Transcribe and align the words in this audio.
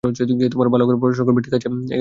ভালো 0.73 0.85
করে 0.85 0.97
পড়াশুনা 1.01 1.25
করবি, 1.27 1.41
ঠিক 1.41 1.53
আছে? 1.57 1.67